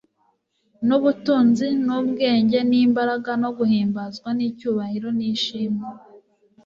n'ubutunzi 0.87 1.67
n'ubwenge 1.85 2.59
n'imbaraga 2.69 3.31
no 3.43 3.49
guhimbazwa 3.57 4.29
n'icyubahiro 4.37 5.09
n'ishimwe.» 5.17 5.87